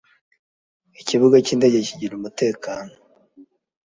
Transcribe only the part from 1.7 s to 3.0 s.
kigira umutekano.